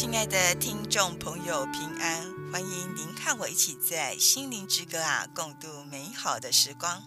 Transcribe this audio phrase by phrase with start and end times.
[0.00, 2.22] 亲爱的听众朋友，平安！
[2.52, 7.02] 欢迎您和我一起在心灵之歌啊，共度美好的时光。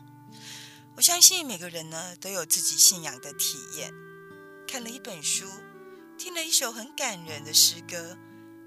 [0.97, 3.93] 我相信每个人呢都有自己信仰的体验。
[4.67, 5.45] 看了一本书，
[6.17, 8.17] 听了一首很感人的诗歌，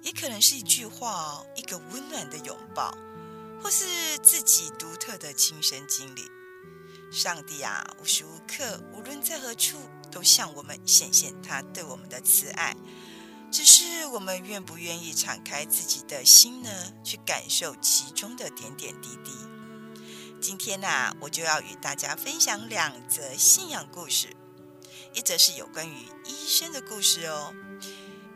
[0.01, 2.97] 也可能是一句话，一个温暖的拥抱，
[3.63, 6.23] 或是自己独特的亲身经历。
[7.13, 9.79] 上帝啊，无时无刻，无论在何处，
[10.11, 12.75] 都向我们显现他对我们的慈爱。
[13.55, 16.69] 只是我们愿不愿意敞开自己的心呢？
[17.05, 19.31] 去感受其中的点点滴滴。
[20.41, 24.35] 今天呢、我就要与大家分享两则信仰故事。
[25.13, 25.95] 一则是有关于
[26.25, 27.55] 医生的故事哦。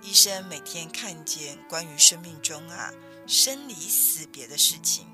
[0.03, 2.93] 医生每天看见关于生命中啊
[3.27, 5.05] 生离死别的事情，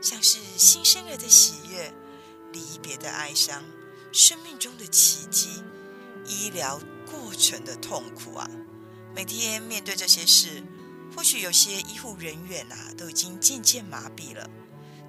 [0.00, 1.92] 像是新生儿的喜悦、
[2.50, 3.62] 离别的哀伤、
[4.10, 5.62] 生命中的奇迹、
[6.24, 8.48] 医疗过程的痛苦啊。
[9.14, 10.62] 每天面对这些事，
[11.14, 14.48] 或许有些医护人员啊都已经渐渐麻痹了，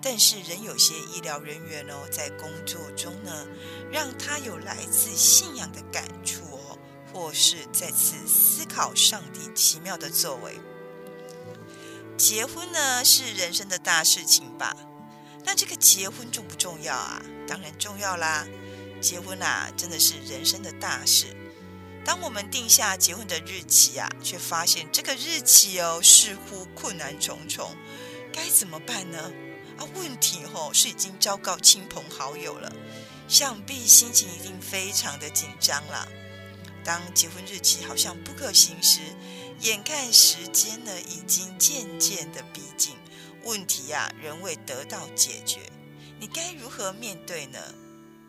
[0.01, 3.45] 但是仍有些医疗人员哦，在工作中呢，
[3.91, 6.77] 让他有来自信仰的感触哦，
[7.13, 10.59] 或是再次思考上帝奇妙的作为。
[12.17, 14.75] 结婚呢是人生的大事情吧？
[15.43, 17.21] 那这个结婚重不重要啊？
[17.47, 18.45] 当然重要啦！
[19.01, 21.35] 结婚啊，真的是人生的大事。
[22.03, 27.75] 当我们定下结婚的日期啊，却发现这个日期哦，似乎困难重重，
[28.33, 29.31] 该怎么办呢？
[29.77, 32.73] 啊，问题哦是已经昭告亲朋好友了，
[33.27, 36.07] 想必心情一定非常的紧张啦。
[36.83, 39.01] 当结婚日期好像不可行时，
[39.59, 42.95] 眼看时间呢已经渐渐的逼近，
[43.43, 45.59] 问题啊仍未得到解决，
[46.19, 47.59] 你该如何面对呢？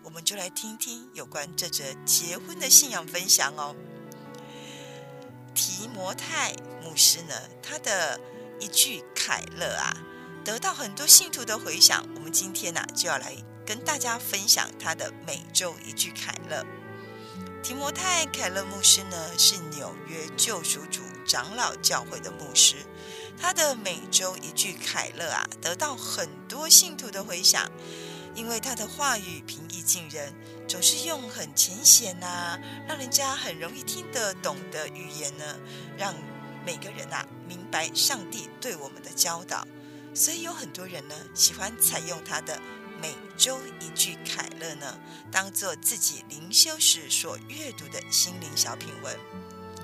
[0.03, 3.75] 我们就来听听有关这则结婚的信仰分享哦。
[5.55, 8.19] 提摩太牧师呢，他的
[8.59, 9.97] 一句凯乐啊，
[10.45, 12.07] 得到很多信徒的回响。
[12.15, 16.65] 我们今天呢、就要来跟大家分享他的每周一句凯乐。
[17.63, 22.77] 提摩太凯勒牧师呢，是纽约救赎主长老教会的牧师，
[23.39, 27.71] 他的每周一句凯乐啊，得到很多信徒的回响。
[28.35, 30.33] 因为他的话语平易近人，
[30.67, 35.45] 总是用很浅显呐、让人家很容易听得懂的语言呢，
[35.99, 36.15] 让
[36.65, 39.67] 每个人啊明白上帝对我们的教导。
[40.15, 42.61] 所以有很多人呢喜欢采用他的
[43.01, 44.99] 每周一句凯乐呢，
[45.31, 49.15] 当做自己灵修时所阅读的心灵小品文。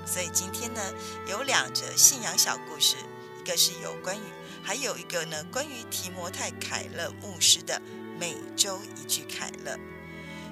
[0.05, 0.81] 所以今天呢
[1.27, 2.95] 有两则信仰小故事，
[3.39, 4.23] 一个是有关于，
[4.63, 7.79] 还有一个呢关于提摩太凯勒牧师的。
[8.19, 9.79] 每周一句凯乐，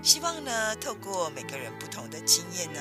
[0.02, 2.80] 希望呢，透过每个人不同的经验呢，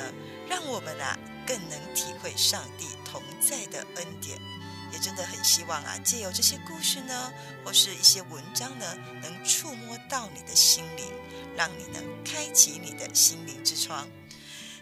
[0.49, 4.41] 让我们啊更能体会上帝同在的恩典。
[4.93, 7.33] 也真的很希望啊，借由这些故事呢，
[7.65, 11.13] 或是一些文章呢，能触摸到你的心灵，
[11.57, 14.07] 让你能开启你的心灵之窗。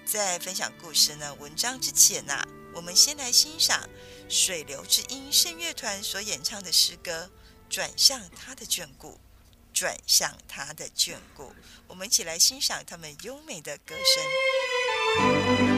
[0.04, 3.88] 在分享故事呢、文章之前呢、啊，我们先来欣赏
[4.28, 7.30] 水流之音圣乐团所演唱的诗歌
[7.74, 9.12] 《转向他的眷顾》。
[9.74, 11.52] 转向他的眷顾，
[11.88, 15.73] 我们一起来欣赏他们优美的歌声。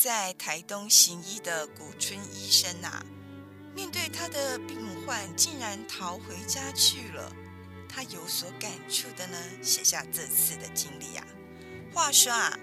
[0.00, 3.04] 在台东行医的古村医生啊，
[3.74, 7.32] 面对他的病患，竟然逃回家去了。
[7.88, 11.26] 他有所感触的呢，写下这次的经历啊。
[11.92, 12.56] 话说啊，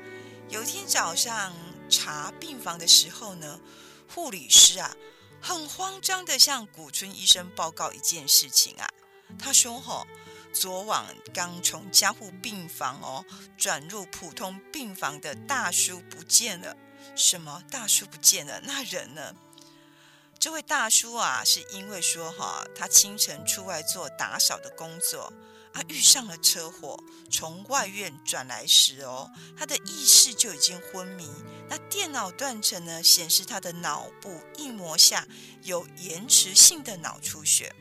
[0.48, 1.54] 有天早上
[1.90, 3.60] 查病房的时候呢，
[4.08, 4.96] 护理师啊，
[5.42, 8.88] 很慌张地向古村医生报告一件事情啊。
[9.38, 10.08] 他说：“吼，
[10.54, 13.26] 昨晚刚从加护病房哦
[13.58, 16.78] 转入普通病房的大叔不见了。
[17.16, 17.64] 什么？
[17.70, 18.62] 大叔不见了？
[18.64, 19.36] 那人呢？
[20.38, 25.32] 这位大叔啊，是因为说哈，他清晨出外做打扫的工作
[25.74, 31.30] 啊，遇上了车祸，从外院转来时哦，他的意识就已经昏迷。
[31.70, 35.26] 那电脑断层呢，显示他的脑部硬膜下
[35.64, 37.74] 有延迟性的脑出血。”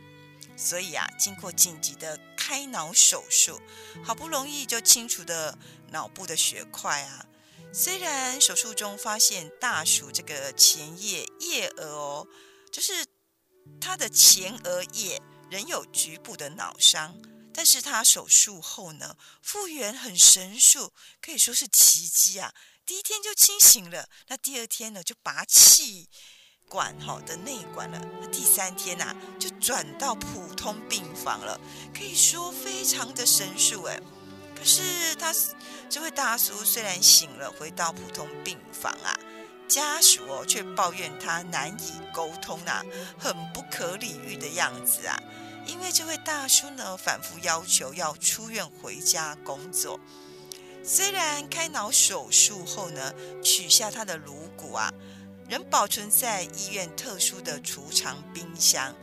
[0.57, 3.61] 所以啊，经过紧急的开脑手术，
[4.05, 5.59] 好不容易就清除的
[5.91, 7.27] 脑部的血块啊。
[7.77, 12.29] 虽然手术中发现大鼠这个前叶叶额哦，
[12.71, 13.05] 就是
[13.81, 17.21] 它的前额叶仍有局部的脑伤，
[17.53, 22.55] 但是他手术后呢，复原很神速，可以说是奇迹啊。
[22.87, 26.09] 第一天就清醒了，那第二天呢就拔气。
[26.69, 28.01] 管好的内管了，
[28.33, 31.61] 第三天呐、啊、就转到普通病房了，
[31.93, 34.01] 可以说非常的神速哎。
[34.65, 35.31] 可是他
[35.91, 39.13] 这位大叔虽然醒了，回到普通病房啊，
[39.69, 42.83] 家属哦却抱怨他难以沟通啊，
[43.19, 45.21] 很不可理喻的样子啊。
[45.67, 50.01] 因为这位大叔呢反复要求要出院回家工作，
[50.83, 54.91] 虽然开脑手术后呢取下他的颅骨啊。
[55.47, 58.95] 仍保存在医院特殊的储藏冰箱，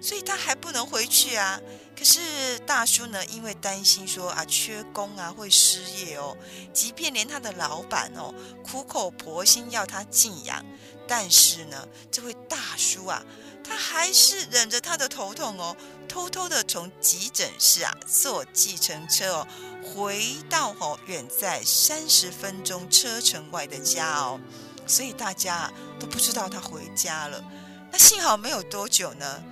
[0.00, 1.60] 所以他还不能回去啊。
[1.98, 6.36] 可是大叔呢，因为担心说啊缺工啊会失业哦，
[6.72, 10.62] 即便连他的老板哦苦口婆心要他静养，
[11.08, 13.22] 但是呢，这位大叔啊，
[13.64, 15.74] 他还是忍着他的头痛哦，
[16.06, 19.48] 偷偷的从急诊室啊坐计程车哦
[19.82, 24.38] 回到哦远在三十分钟车程外的家哦。
[24.86, 27.42] 所以大家都不知道他回家了。
[27.90, 29.42] 那幸好没有多久呢，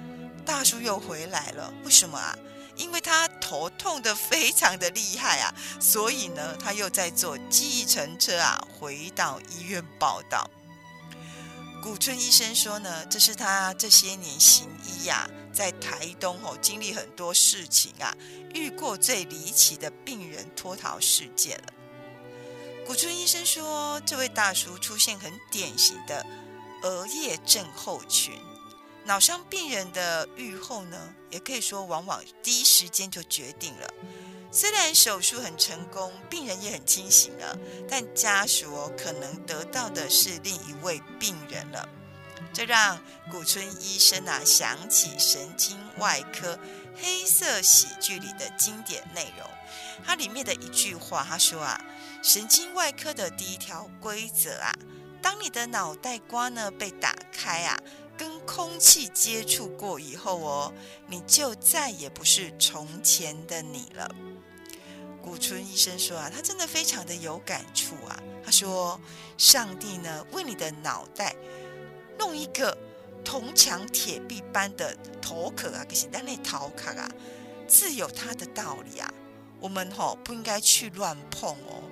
[0.44, 1.72] 大叔又回来了。
[1.84, 2.36] 为什么啊？
[2.76, 10.50] 因为他头痛得非常的厉害啊，所以呢，他又在坐计程车啊回到医院报道。
[11.80, 18.12] 古村医生说呢，这是他这些年行医呀、啊，在台东哦经历很多事情啊，
[18.52, 21.72] 遇过最离奇的病人脱逃事件了。
[22.84, 26.26] 古村医生说，这位大叔出现很典型的
[26.82, 28.34] 额叶症候群。
[29.04, 33.88] 脑伤病人的预后呢，也可以说往往第一时间就决定了。
[34.50, 37.58] 虽然手术很成功，病人也很清醒了，
[37.88, 41.88] 但家属哦可能得到的是另一位病人了。
[42.52, 42.98] 这让
[43.30, 46.58] 古村医生啊想起神经外科
[46.96, 49.48] 黑色喜剧里的经典内容。
[50.06, 51.80] 它里面的一句话，他说啊。
[52.22, 54.72] 神经外科的第一条规则啊，
[55.20, 57.78] 当你的脑袋瓜呢被打开啊，
[58.16, 60.72] 跟空气接触过以后哦，
[61.08, 64.08] 你就再也不是从前的你了。
[65.22, 68.22] 古村医生说啊，他真的非常的有感触啊。
[68.44, 69.00] 他说，
[69.38, 71.34] 上帝呢为你的脑袋
[72.18, 72.76] 弄一个
[73.24, 77.10] 铜墙铁壁般的头壳啊，可是但那头壳啊，
[77.66, 79.12] 自有它的道理啊。
[79.60, 81.82] 我们吼、不应该去乱碰哦。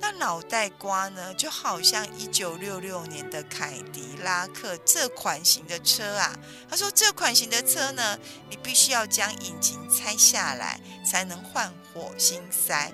[0.00, 6.34] 那脑袋瓜呢，就好像一九六六年的凯迪拉克这款型的车啊。
[6.68, 12.90] 他说，这款型的车呢，你必须要将引擎拆下来，才能换火星塞。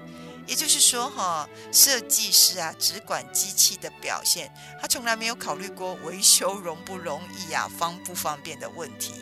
[0.49, 9.13] 也就是说，哈，设计师啊，只管机器的表现，他从来没有考虑过维修容不容易啊，方不方便的问题。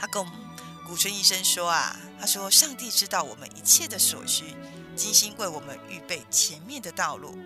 [0.00, 0.24] 他跟
[0.86, 4.56] 古村医生说啊，他说，上帝知道我们一切的所需。
[4.98, 7.38] 精心为我们预备前面的道路，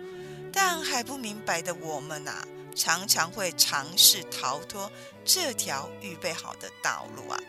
[0.51, 2.43] 但还不明白的我们啊，
[2.75, 4.91] 常常会尝试逃脱
[5.23, 7.39] 这条预备好的道路啊。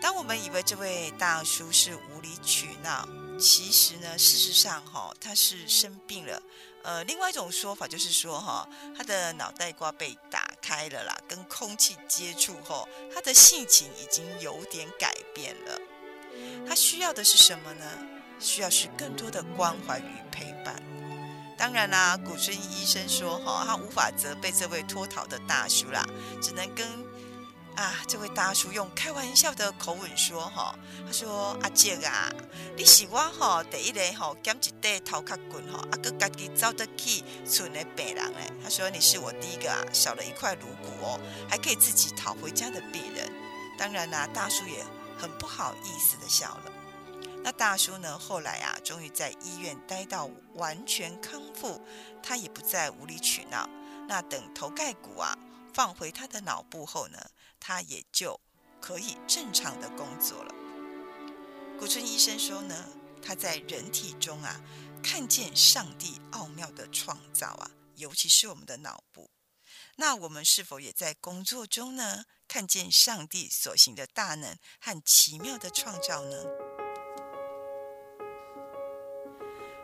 [0.00, 3.08] 当我们以为这位大叔是无理取闹，
[3.40, 6.42] 其实呢，事实上哈、他是生病了。
[6.82, 15.80] 呃，另外一种说法就是说哈、他的脑袋瓜被打开了啦，跟空气接触后，他的性情已经有点改变了。
[16.68, 17.84] 他需要的是什么呢？
[18.44, 20.76] 需要是更多的关怀与陪伴。
[21.56, 26.04] 当然啦，古春医生说哈，他无法责备这位脱逃的大叔啦，
[26.42, 26.86] 只能跟
[27.74, 32.30] 啊，这位大叔用开玩笑的口吻说：“哈，他说阿姐啊，
[32.76, 38.50] 你是我哈第一个哈减一块头壳骨哈，阿哥家己走得起存的病人哎。
[38.62, 43.28] 他说你是我第一个啊少了一块颅骨哦，还可以自己讨回家的病人。
[43.78, 44.84] 当然啦，大叔也
[45.18, 46.73] 很不好意思的笑了。
[47.44, 51.78] 那大叔呢，后来啊，终于在医院待到完全康复，
[52.22, 53.68] 他也不再无理取闹。
[54.08, 55.36] 那等头盖骨啊
[55.74, 57.18] 放回他的脑部后呢，
[57.60, 58.40] 他也就
[58.80, 60.54] 可以正常的工作了。
[61.78, 62.88] 古村医生说呢，
[63.22, 64.58] 他在人体中啊，
[65.02, 69.30] 看见上帝奥妙的创造啊，尤其是我们的脑部。
[69.96, 76.42] 那我们是否也在工作中呢，看见上帝所行的大能和奇妙的创造呢？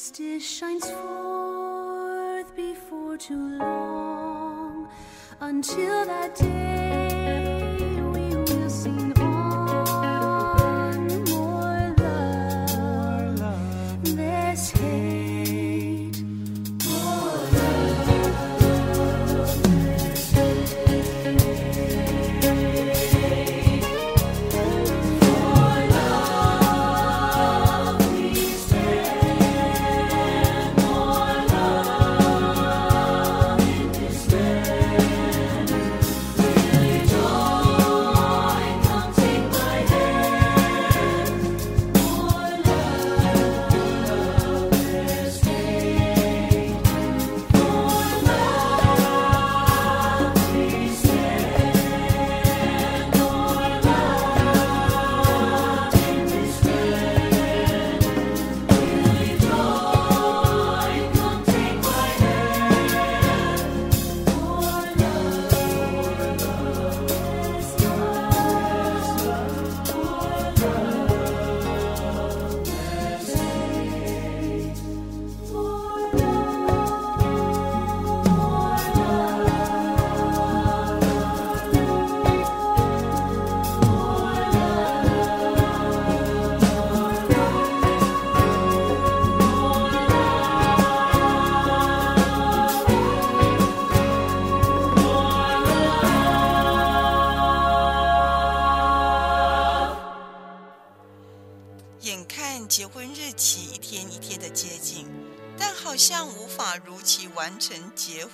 [0.00, 4.88] justice shines forth before too long
[5.40, 6.89] until that day.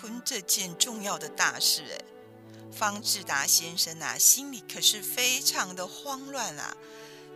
[0.00, 2.04] 婚这件重要的大事，哎，
[2.72, 6.76] 方志达先生啊，心里可是非常的慌乱啊。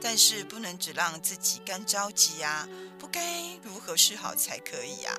[0.02, 2.66] 但是不能只让自己干着急啊，
[2.98, 3.20] 不该
[3.62, 5.14] 如何是好才可以啊？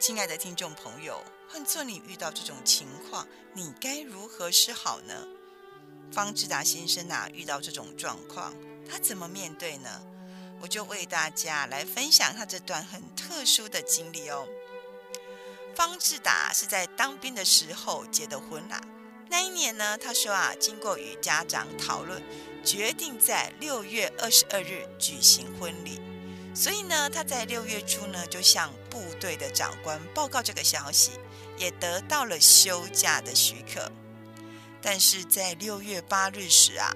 [0.00, 5.14] 亲爱的听众朋友，换做你遇到这种情况，你该如何是好呢？
[6.10, 8.52] 方志达先生啊，遇到这种状况，
[8.90, 10.02] 他怎么面对呢？
[10.60, 14.48] 我就为大家来分享他这段很特殊的经历哦。
[15.74, 18.80] 方志达是在当兵的时候结的婚啦，
[19.28, 22.22] 那一年呢，他说啊，经过与家长讨论，
[22.64, 26.00] 决定在六月二十二日举行婚礼。
[26.54, 31.12] 所以呢，他在六月初呢，就向部队的长官报告这个消息，
[31.56, 33.90] 也得到了休假的许可。
[34.82, 36.92] 但是在六月八日时啊，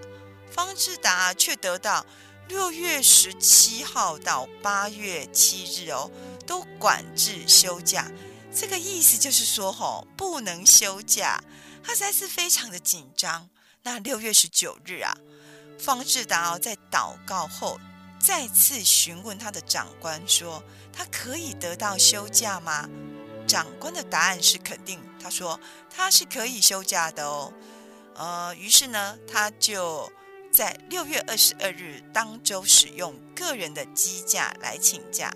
[0.50, 2.04] 方志达却得到
[2.48, 6.10] 六月十七号到八月七日哦，
[6.44, 8.10] 都管制休假。
[8.54, 11.42] 这个意思就是说，吼，不能休假。
[11.82, 13.48] 他实在是非常的紧张。
[13.82, 15.14] 那六月十九日啊，
[15.78, 17.78] 方志达在祷告后
[18.18, 22.88] 再次询问他的长官说：“他可以得到休假吗？”
[23.46, 27.52] 长官的答案是肯定，他说他是可以休假的哦。
[28.14, 30.10] 呃，于是呢，他就
[30.50, 35.34] 在六月二十二日当周使用个人的机假来请假。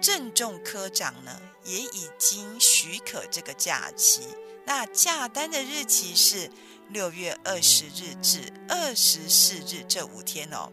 [0.00, 4.22] 正中科长呢，也已经许可这个假期。
[4.64, 6.50] 那假单的日期是
[6.90, 10.70] 六月二十日至二十四日这五天哦。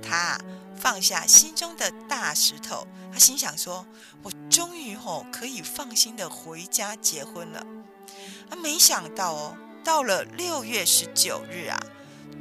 [0.00, 0.38] 他
[0.80, 3.84] 放下心中的大石头，他心想说
[4.22, 7.66] ：“我终于吼可以放心的回家结婚了。”
[8.48, 11.78] 啊，没想到哦，到了六月十九日啊，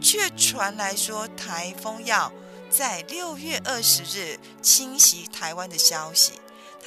[0.01, 2.31] 却传来说台风要
[2.69, 6.33] 在六月二十日侵袭台湾的消息。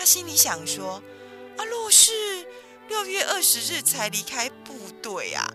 [0.00, 0.94] 他心里想说
[1.58, 2.10] ：“啊，若是……”
[2.88, 5.46] 六月二十日才离开部队啊，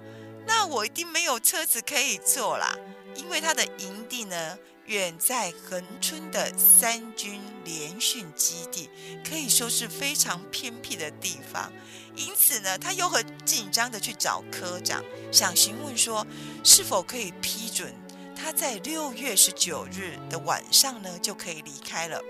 [0.46, 2.78] 那我一定没有车子可以坐啦。
[3.16, 8.90] 因为他的营地呢，远在恒春的三军联训基地，
[9.28, 11.74] 可以说是非常偏僻的地方。
[12.16, 16.26] 因此呢，他又很紧张的去找科长，想询问说，
[16.64, 17.94] 是否可以批准
[18.36, 22.22] 他在六月十九日的晚上呢，就可以离开了。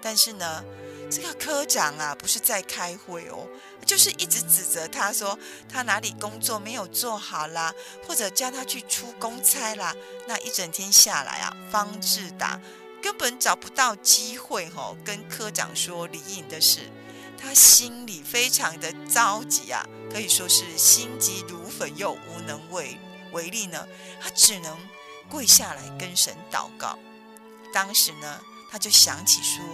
[0.00, 0.62] 但是呢，
[1.10, 3.46] 这个科长啊，不是在开会哦。
[3.84, 5.38] 就是一直指责他说
[5.68, 7.72] 他哪里工作没有做好啦，
[8.06, 9.94] 或者叫他去出公差啦。
[10.26, 12.60] 那一整天下来啊，方志达
[13.00, 16.90] 根本找不到机会吼跟科长说离营的事，
[17.40, 22.98] 他心里非常的着急啊，可以说是心急如焚又无能为
[23.32, 23.86] 为力呢。
[24.20, 24.76] 他只能
[25.30, 26.98] 跪下来跟神祷告。
[27.72, 29.64] 当时呢，他就想起说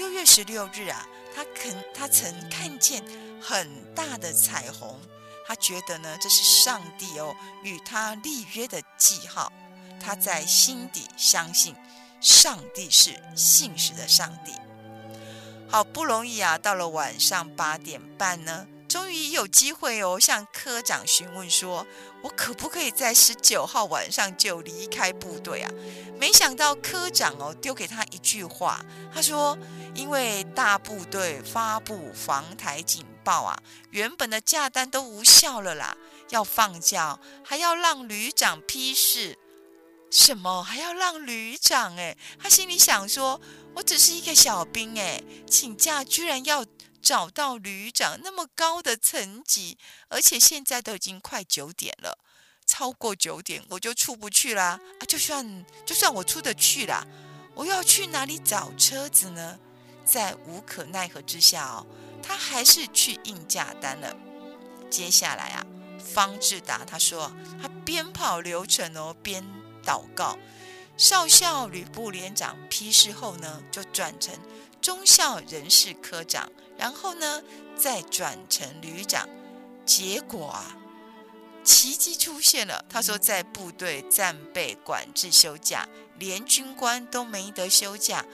[0.00, 3.04] 六月十六日啊，他肯他曾看见。
[3.42, 4.98] 很大的彩虹，
[5.46, 9.52] 他觉得呢，这是上帝哦与他立约的记号。
[10.02, 11.74] 他在心底相信
[12.18, 14.52] 上帝是信实的上帝。
[15.68, 21.86] 好不容易啊，到了晚上八点半呢，终于有机会哦，向科长询问说
[22.22, 25.70] ：“我可不可以在十九号晚上就离开部队啊？”
[26.18, 29.56] 没想到科长哦丢给他一句话，他说
[29.94, 33.54] ：“因为大部队发布防台警。”报啊，
[33.90, 35.94] 原本的假单都无效了啦，
[36.30, 39.38] 要放假还要让旅长批示，
[40.10, 41.94] 什么还要让旅长？
[41.98, 43.38] 哎，他心里想说，
[43.74, 46.64] 我只是一个小兵哎，请假居然要
[47.02, 52.18] 找到旅长那么高的层级，而且现在都已经快九点了，
[52.66, 55.02] 超过九点我就出不去啦啊！
[55.06, 57.06] 就算就算我出得去啦，
[57.54, 59.58] 我要去哪里找车子呢？
[60.04, 61.86] 在无可奈何之下哦。
[62.22, 64.14] 他还是去印假单了。
[64.90, 65.66] 接下来啊，
[65.98, 69.42] 方志达他说，他边跑流程哦，边
[69.84, 70.38] 祷告。
[70.96, 74.38] 少校旅部连长批示后呢，就转成
[74.82, 77.42] 中校人事科长，然后呢，
[77.76, 79.28] 再转成旅长。
[79.84, 80.76] 结果啊，
[81.62, 82.82] 奇迹出现了。
[82.88, 85.86] 他说，在部队战备管制休假，
[86.18, 88.24] 连军官都没得休假，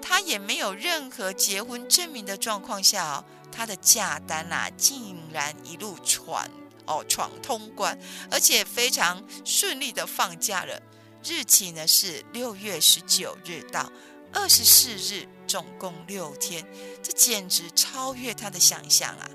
[0.00, 3.24] 他也没有任何结婚证明的状况下哦。
[3.50, 6.46] 他的假单啊，竟然一路闯
[6.84, 7.98] 哦闯通关，
[8.30, 10.80] 而且非常顺利的放假了。
[11.24, 13.90] 日期呢是六月十九日到
[14.32, 16.66] 二十四日，总共六天，
[17.02, 19.28] 这简直超越他的想象啊！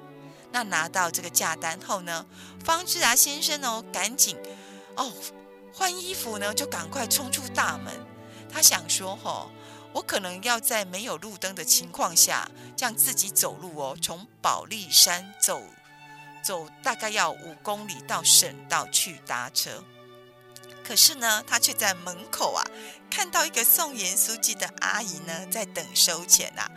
[0.51, 2.25] 那拿到这个价单后呢，
[2.63, 4.37] 方志达先生哦，赶紧
[4.95, 5.11] 哦
[5.73, 7.93] 换衣服呢，就赶快冲出大门。
[8.51, 9.49] 他想说哦。
[9.93, 15.61] 我可能要在没有路灯的情况下，这样自己走路哦，从保利山走
[16.41, 19.83] 走大概要五公里到省道去搭车。
[20.83, 22.63] 可是呢，他却在门口啊
[23.09, 26.71] 看到一个送盐酥鸡的阿姨呢在等收钱呐、啊。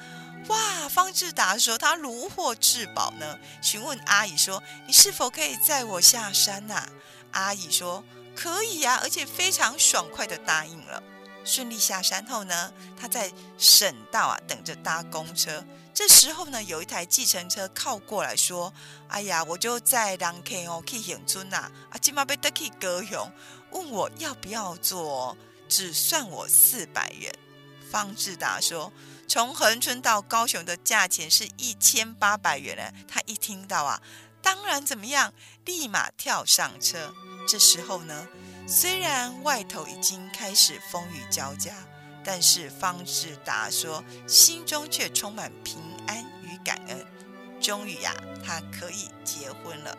[0.48, 0.88] 哇！
[0.90, 6.88] 方志达说他如获至宝呢，询问阿姨说：“你是否可以载我下山呐、啊？”
[7.32, 8.04] 阿姨说
[8.36, 11.02] ：“可以呀、啊，而且非常爽快地答应了。”
[11.46, 18.72] 顺利下山后呢，他在省道啊等着搭公车，这时候呢，有一台计程车靠过来说
[19.08, 23.30] ：“哎呀，我就在兰溪哦去永春呐，啊，今嘛被得去高雄，
[23.74, 25.36] 问我要不要做，
[25.68, 27.30] 只算我四百元。”
[27.90, 28.92] 方志达说
[29.28, 34.02] ：“从恒春到高雄的价钱是一千八百元呢。”他一听到啊，
[34.42, 35.32] 当然怎么样，
[35.64, 37.14] 立马跳上车。
[37.46, 38.26] 这时候呢，
[38.66, 41.74] 虽然外头已经开始风雨交加，
[42.24, 47.06] 但是方志达说，心中却充满平安与感恩。
[47.60, 48.12] 终于呀，
[48.44, 49.96] 他可以结婚了。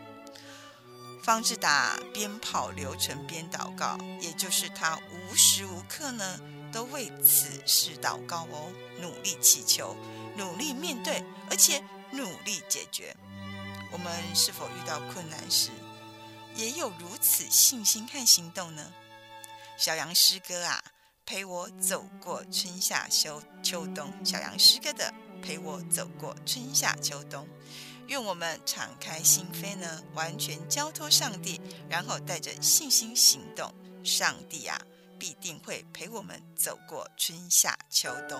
[1.25, 6.39] 方志达边跑流程边祷告，也就是他无时无刻呢
[6.71, 9.97] 都为此事祷告哦，努力祈求，
[10.37, 13.17] 努力面对，而且努力解决。
[13.91, 15.71] 我们是否遇到困难时，
[16.53, 18.93] 也有如此信心和行动呢？
[19.79, 20.83] 小杨诗歌啊，
[21.25, 24.13] 陪我走过春夏秋秋冬。
[24.23, 25.11] 小杨诗歌的
[25.41, 27.47] 陪我走过春夏秋冬。
[28.07, 33.73] 愿我们敞开心扉呢，完全交托上帝，然后带着信心行动。
[34.03, 34.79] 上帝啊，
[35.17, 38.39] 必定会陪我们走过春夏秋冬。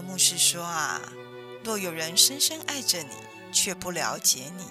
[0.00, 1.00] 牧师说啊，
[1.64, 3.14] 若有人深深爱着你，
[3.52, 4.64] 却不了解你，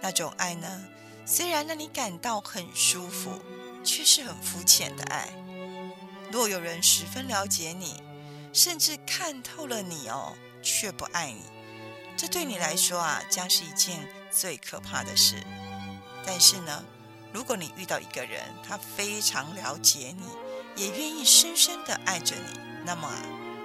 [0.00, 0.84] 那种爱呢，
[1.24, 3.40] 虽然让你感到很舒服，
[3.82, 5.28] 却是很肤浅的爱。
[6.30, 8.02] 若有人十分了解你，
[8.52, 11.42] 甚至看透了你哦，却不爱你，
[12.16, 15.42] 这对你来说啊，将是一件最可怕的事。
[16.24, 16.84] 但是呢，
[17.32, 20.24] 如果你遇到一个人，他非常了解你，
[20.76, 23.22] 也愿意深深的爱着你，那么啊，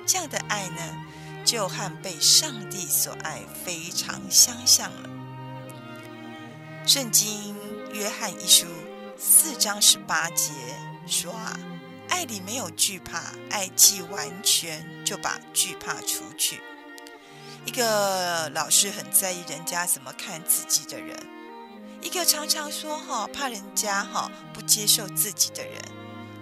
[0.08, 0.82] 这样的爱呢，
[1.46, 5.10] 就和被上帝所爱非常相像了。
[6.86, 7.56] 圣经
[7.94, 8.66] 约翰一书
[9.20, 10.52] 四章十八节
[11.06, 11.60] 说啊。
[12.10, 16.62] 爱里没有惧怕，爱既完全，就把惧怕除去。
[17.66, 21.20] 一个老是很在意人家怎么看自己的人，
[22.02, 25.76] 一个常常说哈怕人家哈不接受自己的人，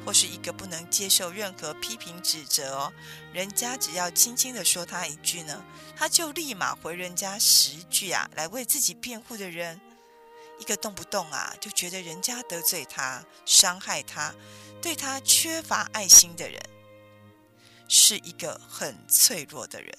[0.05, 2.93] 或是一个不能接受任何批评指责哦，
[3.33, 5.65] 人家只要轻轻的说他一句呢，
[5.97, 9.81] 他就立马回人家十句啊，来为自己辩护的人，
[10.59, 14.33] 一个动不动啊就觉得人家得罪他、伤害他。
[14.81, 16.61] 对他缺乏爱心的人，
[17.87, 19.91] 是一个很脆弱的人，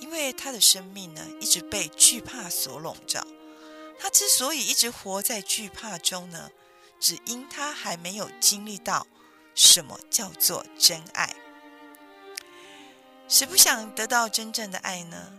[0.00, 3.26] 因为他的生命呢，一直被惧怕所笼罩。
[4.00, 6.48] 他之所以一直活在惧怕中呢，
[6.98, 9.06] 只因他还没有经历到
[9.58, 11.34] 什么叫做真爱。
[13.26, 15.32] 谁不想得到真正的爱呢？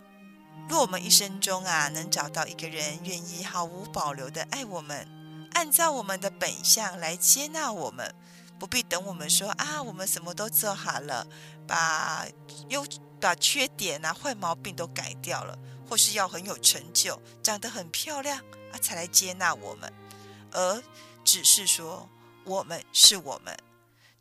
[0.67, 5.08] 若我们一生中啊，能找到一个人愿意毫无保留的爱我们，
[5.53, 8.13] 按照我们的本相来接纳我们。
[8.60, 11.25] 不必等我们说啊，我们什么都做好了，
[11.65, 12.27] 把
[12.67, 12.86] 优
[13.21, 18.38] 把缺点啊、坏毛病都改掉了，或是要很有成就，长得很漂亮
[18.73, 19.93] 啊，才来接纳我们，
[20.51, 20.84] 而
[21.23, 22.10] 只是说
[22.43, 23.58] 我们是我们，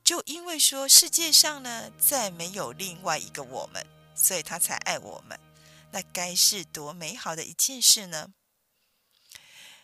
[0.09, 5.38] 就因为说世界上呢再没有另外一个我们，所以他才爱我们，
[5.90, 8.31] 那该是多美好的一件事呢？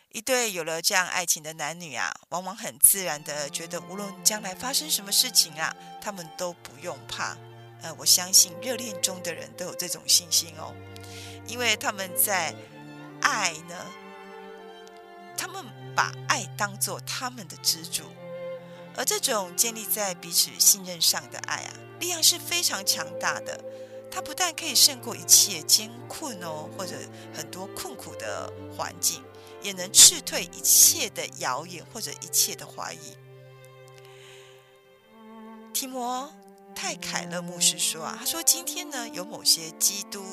[0.09, 7.37] 一对有了这样爱情的男女啊，往往很自然的觉得，无论将来发生什么事情啊，他们都不用怕。
[7.83, 10.73] 呃，我相信热恋中的人都有这种信心哦，
[11.45, 12.51] 因为他们在
[13.21, 13.85] 爱呢，
[15.37, 15.63] 他们
[15.95, 18.05] 把爱当做他们的支柱，
[18.97, 23.63] 而这种建立在彼此信任上的爱啊，力量是非常强大的。
[24.11, 26.95] 它不但可以胜过一切艰困哦，或者
[27.33, 29.23] 很多困苦的环境。
[29.61, 33.17] 也能斥退一切的谣言或者一切的怀疑。
[35.73, 36.31] 提摩
[36.75, 40.23] 太凯勒牧师说啊，他说今天呢，有某些基督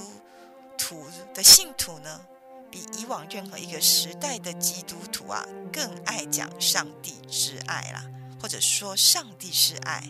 [0.77, 2.21] 徒的信徒呢，
[2.71, 8.05] 比以往任何一个时代的基督徒啊，更爱讲上帝之爱啦，
[8.43, 10.03] 或者说上帝是爱。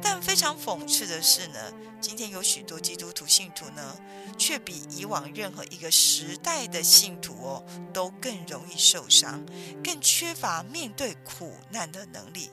[0.00, 3.96] 但非常讽刺的是呢，今天有许多基督徒信徒呢，
[4.38, 9.44] 却比以往任何一个时代的信徒哦，都更容易受伤，
[9.82, 12.50] 更缺乏面对苦难的能力。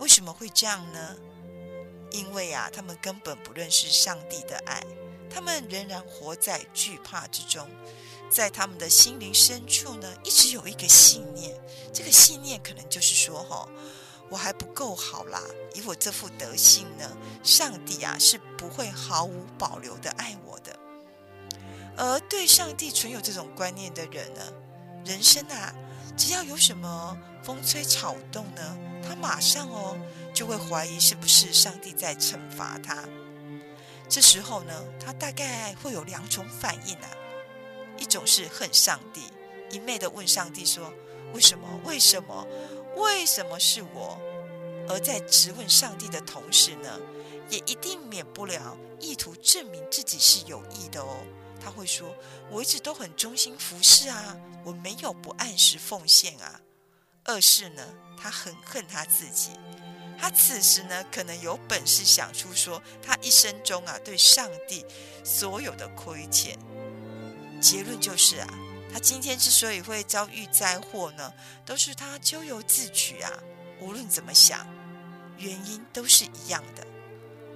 [0.00, 1.16] 为什么会这样呢？
[2.10, 4.82] 因为啊，他们根本不认识上帝的爱，
[5.30, 7.68] 他们仍然活在惧怕之中，
[8.30, 11.54] 在他们的心灵深处呢，一直有一个信念，
[11.92, 13.68] 这个信念可能就是说，哈。
[14.28, 15.40] 我还不够好啦！
[15.74, 20.76] 以我这副德性呢，上帝啊是不会毫无保留的爱我的。
[21.96, 24.40] 而对上帝存有这种观念的人呢，
[25.04, 25.72] 人生啊，
[26.16, 29.96] 只要有什么风吹草动呢，他马上哦
[30.34, 33.04] 就会怀疑是不是上帝在惩罚他。
[34.08, 37.08] 这时候呢，他大概会有两种反应啊，
[37.98, 39.22] 一种是恨上帝，
[39.70, 40.92] 一昧的问上帝说：
[41.32, 41.66] 为什么？
[41.84, 42.46] 为什么？
[42.96, 44.18] 为什么是我？
[44.88, 47.00] 而在质问上帝的同时呢，
[47.50, 51.18] 也一定免不了意图证明自己是有意的哦。
[51.60, 52.14] 他会说
[52.50, 56.60] ：“我一直都很忠心服侍啊，我没有不按时奉献啊。”
[57.24, 57.82] 二是呢，
[58.16, 59.50] 他很恨他自己。
[60.18, 64.84] 他此时呢，可能有本事想出说他一生中啊对上帝
[65.24, 66.56] 所有的亏欠。
[67.60, 68.48] 结论就是啊。
[68.96, 71.30] 他今天之所以会遭遇灾祸呢，
[71.66, 73.30] 都是他咎由自取啊！
[73.78, 74.66] 无论怎么想，
[75.36, 76.86] 原因都是一样的。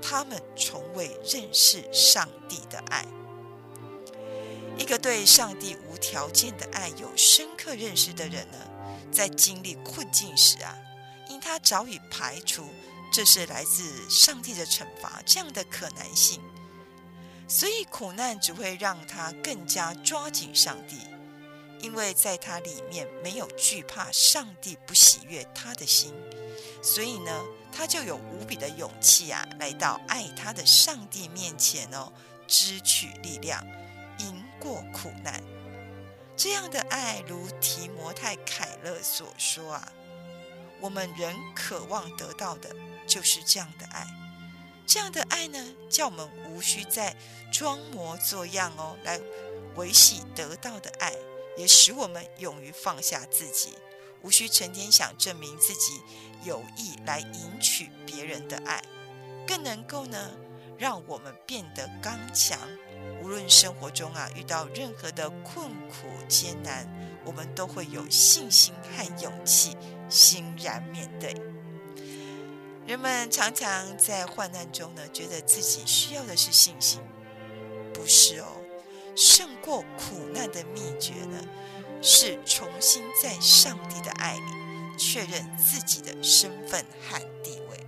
[0.03, 3.07] 他们从未认识上帝的爱。
[4.77, 8.59] 一个对上帝无条件的爱有深刻认识的人呢，
[9.11, 10.77] 在经历困境时啊，
[11.31, 12.69] 因他早已排除
[13.11, 16.39] 这是来自上帝的惩罚这样的可能性。
[17.49, 20.99] 所以苦难只会让他更加抓紧上帝，
[21.83, 26.15] 因为在他里面没有惧怕上帝不喜悦他的心，
[26.83, 32.13] 所以呢，他就有无比的勇气啊，来到爱他的上帝面前哦，
[32.47, 33.67] 支取力量，
[34.19, 35.43] 赢过苦难。
[36.37, 39.93] 这样的爱，如提摩太凯勒所说啊，
[40.81, 42.75] 我们人渴望得到的
[43.07, 44.07] 就是这样的爱。
[44.87, 47.15] 这样的爱呢，叫我们无需再
[47.53, 49.21] 装模作样哦，来
[49.77, 51.15] 维系得到的爱，
[51.57, 53.75] 也使我们勇于放下自己，
[54.23, 56.01] 无需成天想证明自己
[56.45, 58.83] 有意来赢取别人的爱，
[59.47, 60.31] 更能够呢，
[60.79, 62.59] 让我们变得刚强。
[63.23, 66.89] 无论生活中啊遇到任何的困苦艰难，
[67.25, 69.77] 我们都会有信心和勇气，
[70.09, 71.35] 欣然面对。
[72.87, 77.01] 人们常常在患难中呢，觉得自己需要的是信心，
[77.93, 78.47] 不是哦。
[79.21, 81.45] 胜过苦难的秘诀呢，
[82.01, 87.87] 是重新在上帝的爱里确认自己的身份和地位。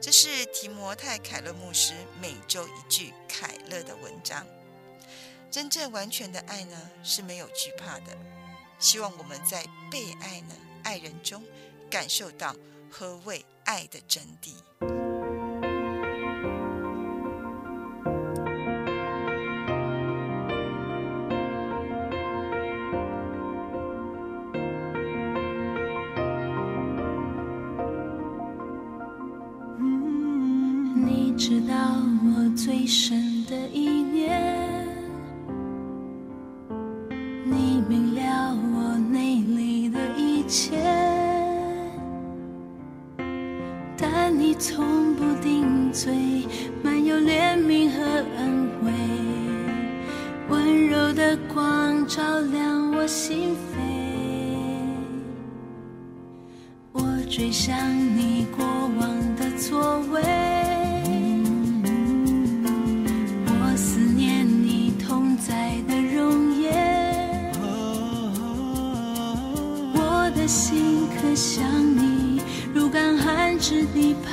[0.00, 4.46] 这是提摩太凯勒牧师每周一句凯勒的文章。
[5.50, 8.16] 真正完全的爱呢，是没有惧怕的。
[8.78, 10.54] 希望我们在被爱呢、
[10.84, 11.44] 爱人中，
[11.90, 12.56] 感受到
[12.90, 15.13] 何谓爱的真谛。
[32.64, 34.40] 最深的意念，
[37.44, 40.78] 你明了我内里的一切。
[43.98, 46.46] 但你从不顶嘴，
[46.82, 48.02] 满有怜悯和
[48.38, 48.90] 恩惠，
[50.48, 53.76] 温柔的光照亮我心扉。
[56.92, 57.76] 我追想
[58.16, 60.22] 你过往的座位，
[73.94, 74.23] deep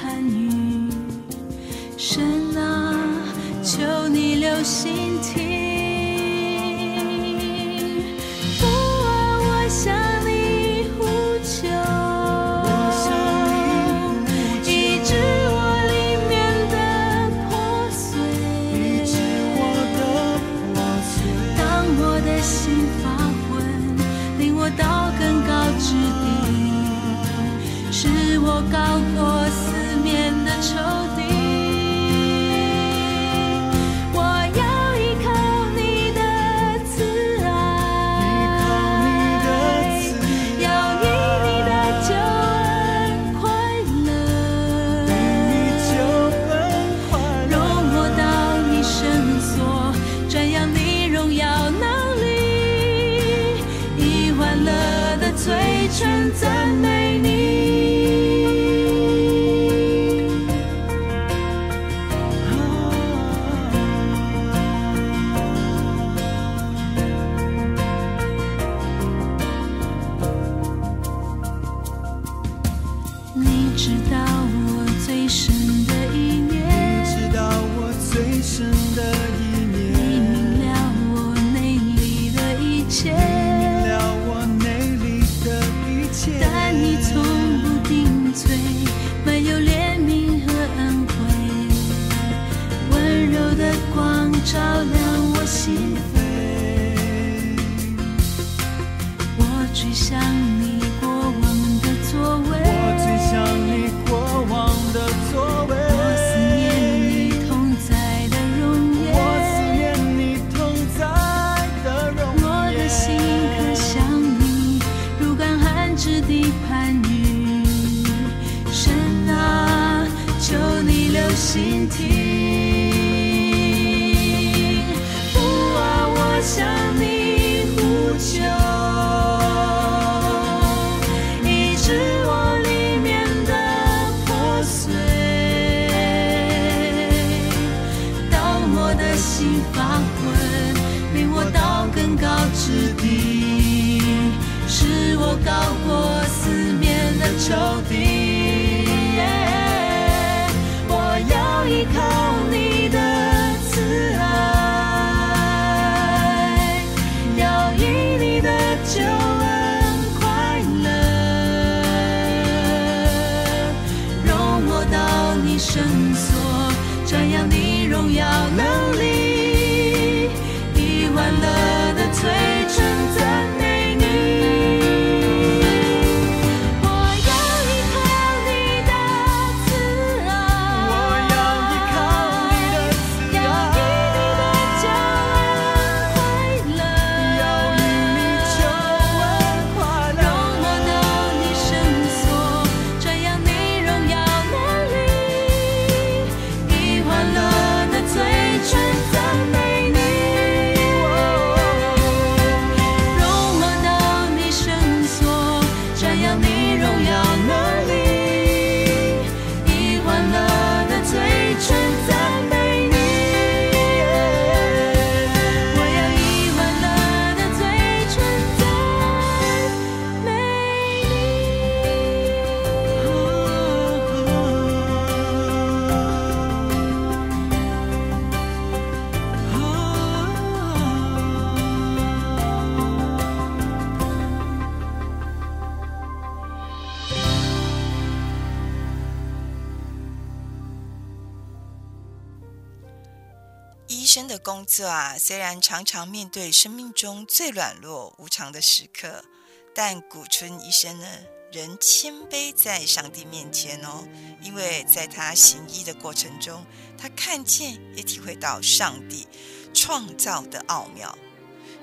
[245.60, 249.26] 常常面对生命中最软弱无常的时刻，
[249.74, 251.08] 但古村医生呢，
[251.52, 254.08] 仍谦卑在上帝面前哦，
[254.41, 256.64] 因为在他行医的过程中，
[256.97, 259.28] 他看见也体会到上帝
[259.74, 261.18] 创造的奥妙。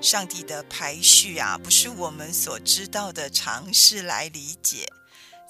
[0.01, 4.89] 上帝的排序啊，不是我们所知道的常识来理解。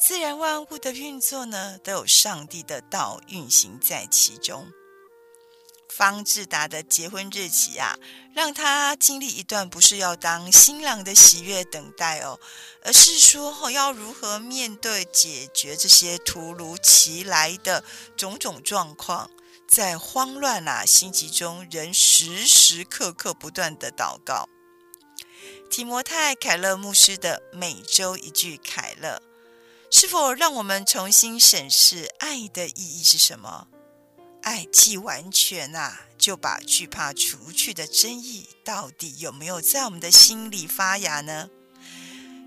[0.01, 4.65] 自然万物的运作呢，都有上帝的道运行在其中。
[5.99, 7.97] 方志达的结婚日期啊，
[8.33, 12.39] 让他经历一段不是要当新郎的喜悦等待哦，
[12.85, 17.83] 而是说哦，要如何面对解决这些突如其来的
[18.15, 19.29] 种种状况，
[19.67, 24.47] 在慌乱啊心急中，仍时时刻刻不断的祷告。
[25.69, 29.21] 提摩太凯勒牧师的每周一句凯勒，
[29.91, 33.67] 是否让我们重新审视爱的意义是什么？
[34.49, 41.51] 爱既完全啊，就把惧怕除去的争议，到底有没有在我们的心里发芽呢？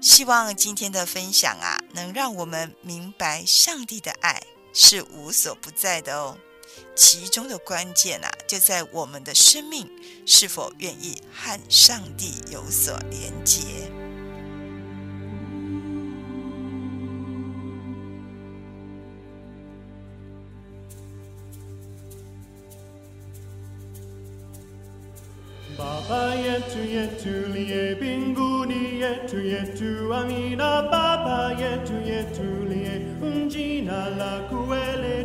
[0.02, 4.42] 希望今天的分享啊，能让我们明白上帝的爱
[4.74, 6.36] 是无所不在的哦。
[6.96, 9.88] 其中的关键啊，就在我们的生命
[10.26, 13.62] 是否愿意和上帝有所连结。
[25.82, 30.82] Baba yetu yetu liye binguni yetu yetu amina.
[30.92, 34.58] Baba yetu yetu liye unjina lako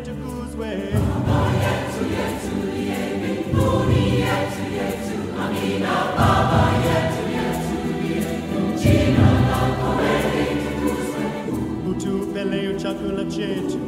[0.06, 0.70] tukuzwe.
[1.28, 5.94] Baba yetu yetu liye binguni yetu yetu amina.
[6.18, 8.22] Baba yetu yetu liye
[8.58, 11.26] unjina lako ele tukuzwe.
[11.92, 13.80] Utupele chakula chetu.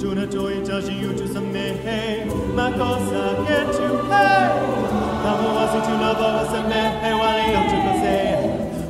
[0.00, 2.24] Tunatohitaji utusamehe
[2.56, 3.86] makosa yetu.
[4.10, 5.09] Hey!
[5.22, 8.16] D'amour si tu ne vois se me e walio tu kose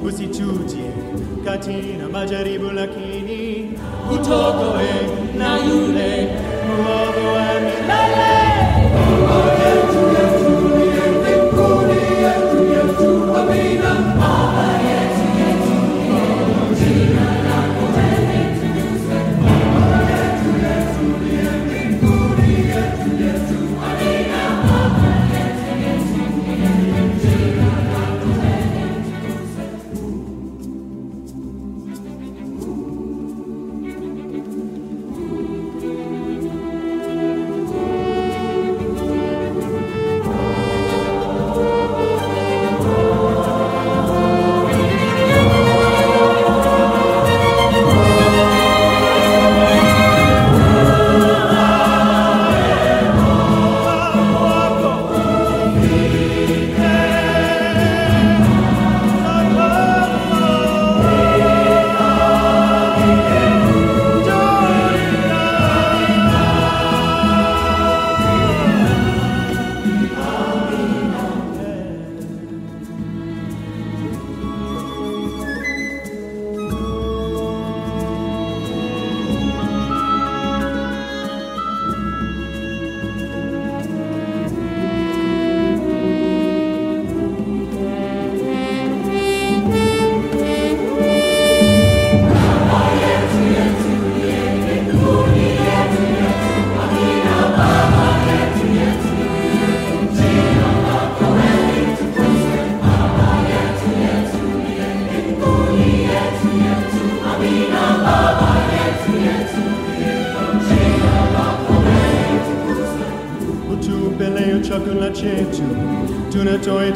[0.06, 0.84] Usi chuji
[1.44, 3.70] katina majaribu lakini
[4.12, 6.28] Utoko e na yule
[6.66, 8.30] Muogo wa milele
[9.08, 9.79] Muogo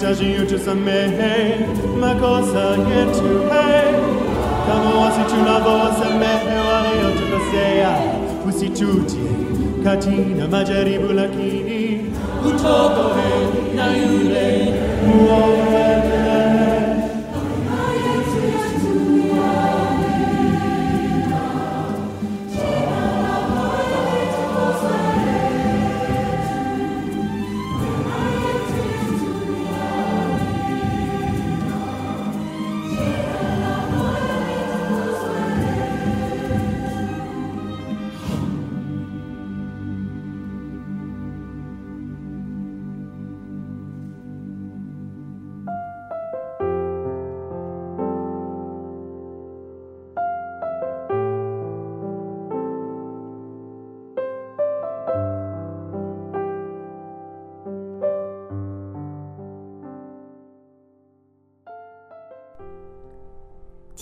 [0.00, 1.66] Church you to samehe
[2.00, 3.94] makosa yetu hey.
[4.66, 6.26] Kama wasitunavyowasame
[6.68, 7.98] waliotukosea,
[8.48, 9.20] usitutie
[9.84, 12.00] katika majaribu, lakini
[12.48, 14.74] utuokoe na yule
[15.06, 15.53] mwovu.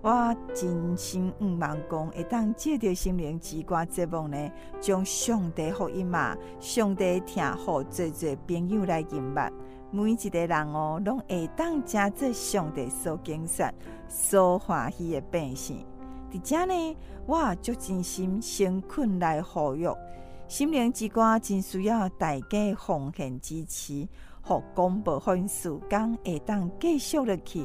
[0.00, 9.50] 我真心毋茫讲，会当借着心灵之歌节目呢，将上帝福音嘛，上帝听互侪侪朋友来认捌。
[9.90, 13.66] 每一个人哦，拢会当加做上帝所经说、
[14.06, 15.84] 所欢喜的百姓。
[16.30, 16.96] 伫遮呢，
[17.26, 19.88] 我足真心诚恳来呼吁，
[20.46, 24.06] 心灵之歌真需要大家奉献支持，
[24.42, 27.64] 互广播分时间会当继续落去。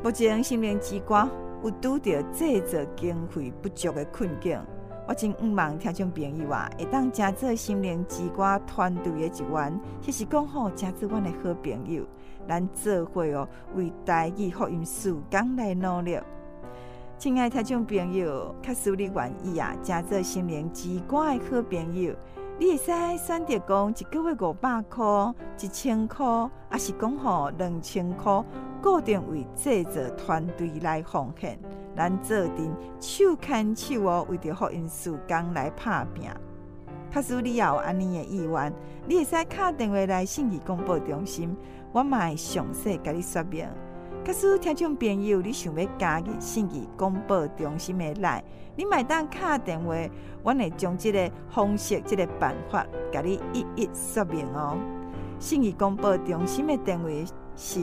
[0.00, 1.28] 目前心灵之歌
[1.60, 4.56] 有拄着制作经费不足的困境，
[5.08, 12.04] 我真毋茫听众朋友啊，会当加做心灵之歌团队的一员，其实讲好加做阮的好朋友，
[12.46, 16.16] 咱做伙哦，为台语福音事工来努力。
[17.18, 22.14] 亲爱听众朋友，假使你愿意啊，加做心灵之歌的好朋友，
[22.60, 28.44] 你会使选择讲一个月五百块、一千块，还是讲吼两千块？
[28.82, 31.56] 固定为制作团队来奉献，
[31.96, 36.28] 咱做阵手牵手哦，为着福音事工来拍拼。
[37.12, 38.72] 假使你也有安尼的意愿，
[39.06, 41.56] 你会使敲电话来信义广播中心，
[41.92, 43.68] 我嘛会详细甲你说明。
[44.28, 48.44] 假使听众朋友你想要加入信义广播中心的来，
[48.76, 49.94] 你买当敲电话，
[50.42, 54.76] 我会将这个方式、这个办法甲你一一说明哦。
[55.38, 57.08] 信义广播中心的电话
[57.56, 57.80] 是。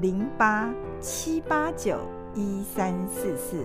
[0.00, 1.98] 零八七八九
[2.34, 3.62] 一三四四，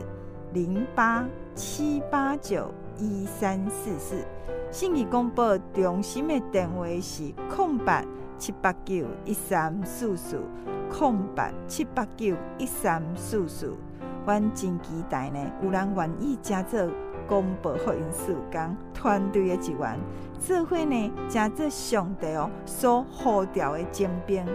[0.51, 1.25] 零八
[1.55, 2.69] 七八九
[2.99, 4.17] 一三四四。
[4.69, 8.05] 信义广播中心的电话是空白
[8.37, 10.39] 七八九一三四四，
[10.91, 13.73] 空白七八九一三四四。
[14.25, 16.79] 阮真期待呢，有人愿意加做
[17.27, 19.97] 广播福音事工团队的一员，
[20.39, 24.45] 做伙呢加做上帝哦所呼召的精兵。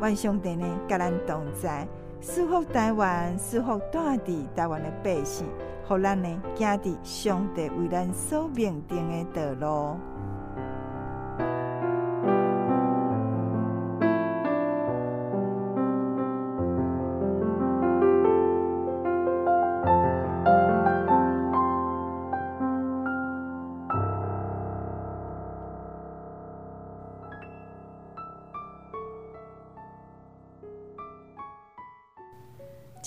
[0.00, 1.86] 愿上帝呢，甲咱同在，
[2.20, 5.46] 赐福台湾，赐福大地台湾的百姓，
[5.86, 9.98] 互咱呢行伫上帝为咱所命定的道路。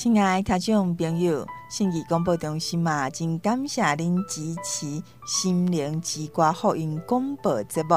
[0.04, 7.95] 亲爱的听众朋友，信义广播中心嘛，真感谢您支持心灵之歌福音广播节目。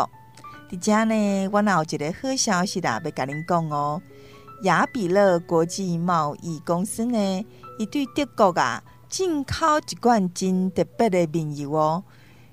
[0.71, 4.01] 伫遮呢，我有一个好消息啦，要甲您讲哦。
[4.63, 7.45] 雅比乐国际贸易公司呢，
[7.77, 12.05] 伊对德国啊进口一罐真特别的面油哦。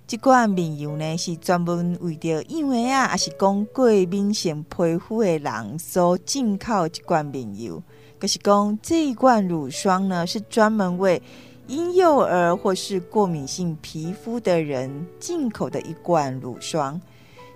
[0.08, 7.84] 这罐面油呢，是专门为着因为啊，也是讲过敏性皮肤的人所进口一罐面油。
[8.24, 11.22] 可是讲这一罐乳霜呢，是专门为
[11.68, 17.02] 婴幼儿或是过敏性皮肤的人进口的一罐乳霜。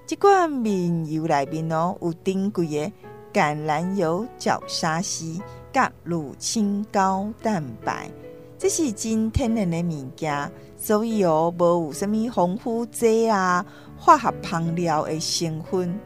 [0.05, 2.91] 这罐面油里面哦，有珍贵的
[3.31, 5.41] 橄榄油、角鲨烯、
[5.71, 8.11] 甲乳清高蛋白，
[8.57, 13.65] 这是真天然的物件，所以哦，无有什么防腐剂啊、
[13.97, 15.97] 化学香料的成分。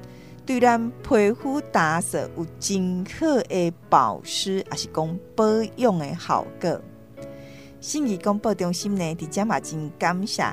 [0.52, 5.46] 对咱皮肤打扫有真好的保湿，也是讲保
[5.78, 6.82] 养的效果。
[7.80, 10.44] 信义广播中心呢，伫遮嘛真感谢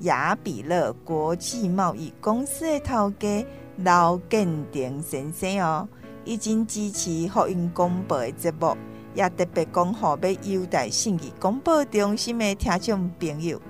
[0.00, 3.46] 雅比乐国际贸易公司的头家
[3.76, 5.88] 刘建廷先生哦，
[6.24, 8.76] 已经支持福音广播的节目，
[9.14, 13.62] 也特别讲好要优待信义广播中心的听众朋友，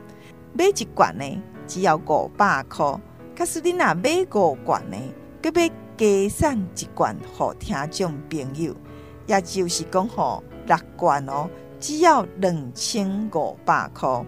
[0.54, 2.98] 买一罐呢只要五百块，
[3.36, 4.96] 可是你若买五罐呢，
[5.44, 5.68] 佮要
[5.98, 8.74] 加送一罐互听众朋友，
[9.26, 14.24] 也就是讲好六罐哦，只要两千五百块。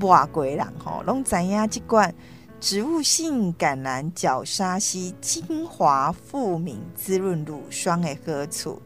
[0.00, 2.14] 外国人吼拢知影这罐
[2.58, 8.80] 植物性橄榄角鲨烯精华富敏滋润乳霜的好处。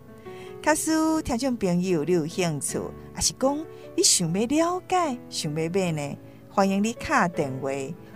[0.60, 0.90] 假使
[1.22, 2.80] 听众朋友你有兴趣，
[3.14, 3.56] 还是讲
[3.96, 6.18] 你想要了解、想要买呢？
[6.48, 7.70] 欢迎你卡电话，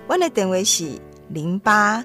[0.09, 2.05] 我的电话是零八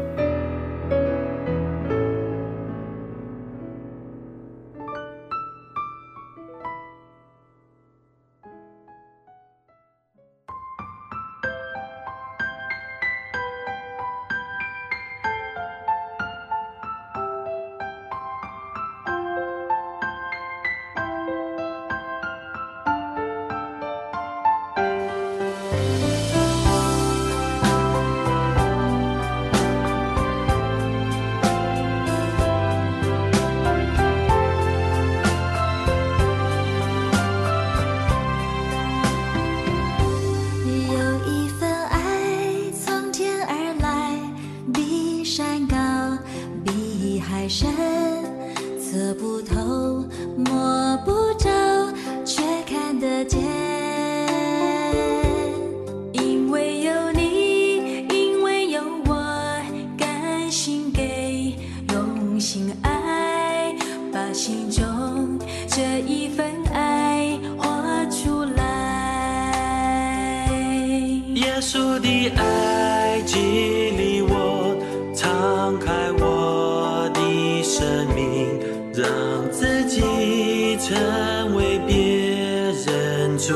[83.41, 83.55] 祝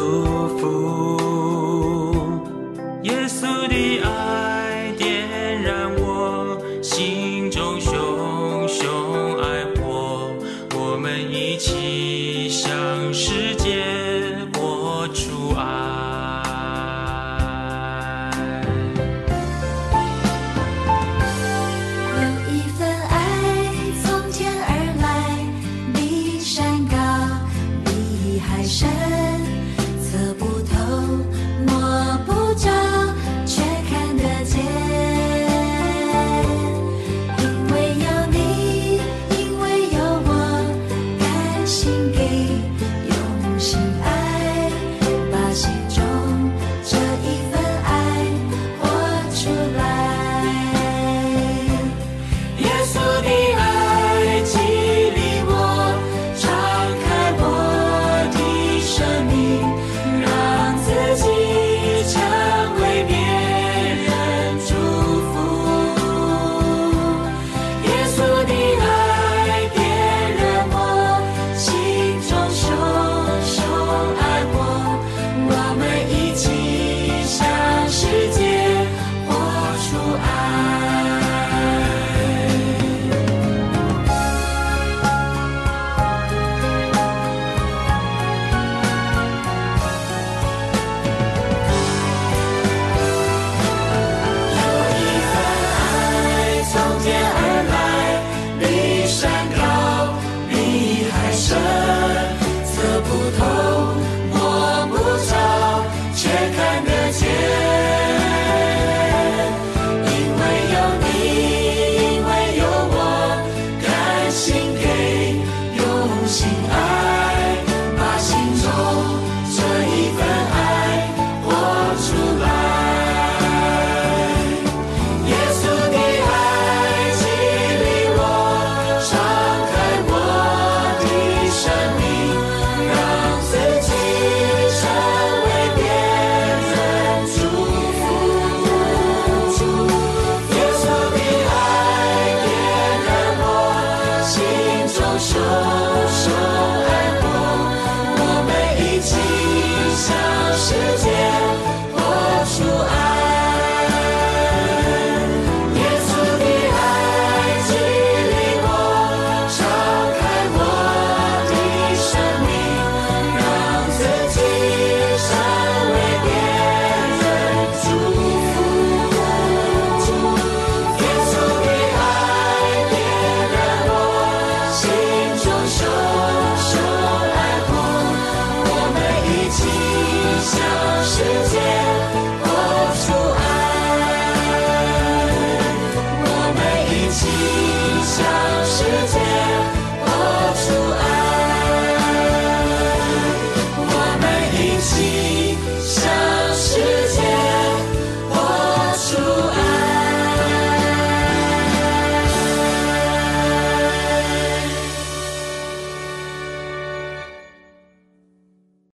[0.57, 1.54] 福。